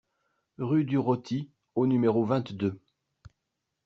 [0.57, 2.79] Rue du Roty au numéro vingt-deux